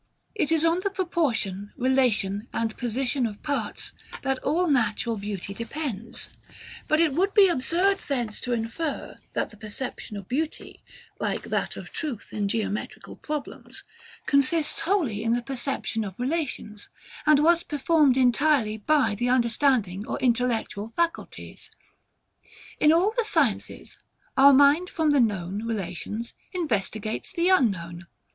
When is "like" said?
11.19-11.43